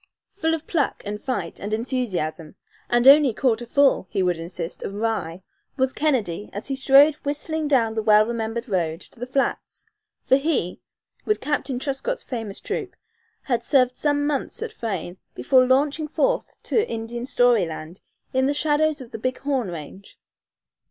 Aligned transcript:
Full 0.31 0.55
of 0.55 0.65
pluck 0.65 1.03
and 1.05 1.21
fight 1.21 1.59
and 1.59 1.75
enthusiasm, 1.75 2.55
and 2.89 3.07
only 3.07 3.35
quarter 3.35 3.67
full, 3.67 4.07
he 4.09 4.23
would 4.23 4.39
insist, 4.39 4.81
of 4.81 4.95
rye, 4.95 5.43
was 5.77 5.93
Kennedy 5.93 6.49
as 6.53 6.69
he 6.69 6.75
strode 6.75 7.13
whistling 7.23 7.67
down 7.67 7.93
the 7.93 8.01
well 8.01 8.25
remembered 8.25 8.67
road 8.67 9.01
to 9.01 9.19
the 9.19 9.27
flats, 9.27 9.85
for 10.25 10.37
he, 10.37 10.81
with 11.23 11.39
Captain 11.39 11.77
Truscott's 11.77 12.23
famous 12.23 12.59
troop, 12.59 12.95
had 13.43 13.63
served 13.63 13.95
some 13.95 14.25
months 14.25 14.63
at 14.63 14.73
Frayne 14.73 15.17
before 15.35 15.67
launching 15.67 16.07
forth 16.07 16.57
to 16.63 16.89
Indian 16.89 17.27
story 17.27 17.67
land 17.67 18.01
in 18.33 18.47
the 18.47 18.55
shadows 18.55 19.01
of 19.01 19.11
the 19.11 19.19
Big 19.19 19.37
Horn 19.37 19.67
range. 19.69 20.17